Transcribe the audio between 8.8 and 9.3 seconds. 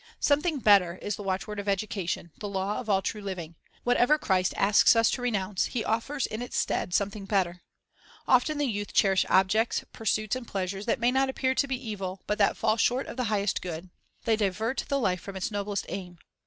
cherish